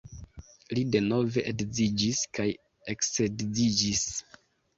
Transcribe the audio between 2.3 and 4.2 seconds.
kaj eksedziĝis.